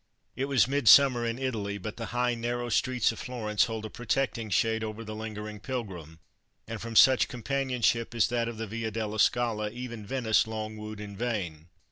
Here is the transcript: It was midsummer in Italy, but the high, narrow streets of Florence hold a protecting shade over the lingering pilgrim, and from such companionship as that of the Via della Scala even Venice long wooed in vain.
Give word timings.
It 0.35 0.45
was 0.45 0.67
midsummer 0.67 1.27
in 1.27 1.37
Italy, 1.37 1.77
but 1.77 1.97
the 1.97 2.07
high, 2.07 2.33
narrow 2.33 2.69
streets 2.69 3.11
of 3.11 3.19
Florence 3.19 3.65
hold 3.65 3.85
a 3.85 3.89
protecting 3.91 4.49
shade 4.49 4.83
over 4.83 5.03
the 5.03 5.13
lingering 5.13 5.59
pilgrim, 5.59 6.17
and 6.67 6.81
from 6.81 6.95
such 6.95 7.27
companionship 7.27 8.15
as 8.15 8.27
that 8.29 8.47
of 8.47 8.57
the 8.57 8.65
Via 8.65 8.89
della 8.89 9.19
Scala 9.19 9.69
even 9.69 10.03
Venice 10.03 10.47
long 10.47 10.75
wooed 10.75 10.99
in 10.99 11.15
vain. 11.15 11.67